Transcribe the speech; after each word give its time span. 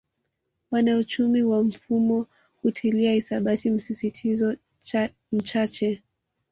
Wanauchumi 0.71 1.43
wa 1.43 1.63
mfumo 1.63 2.25
hutilia 2.61 3.13
hisabati 3.13 3.69
msisitizo 3.71 4.55
mchache 5.31 6.01